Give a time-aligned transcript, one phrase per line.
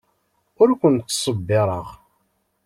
[0.61, 1.87] Ur ken-ttṣebbireɣ.